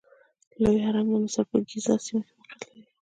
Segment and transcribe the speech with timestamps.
[0.61, 2.81] لوی هرم د مصر په ګیزا سیمه کې موقعیت لري.